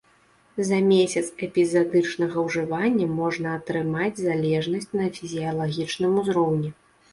[0.69, 6.77] За месяц эпізадычнага ўжывання можна атрымаць залежнасць на фізіялагічным узроўні.